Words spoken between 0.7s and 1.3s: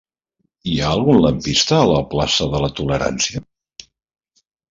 ha algun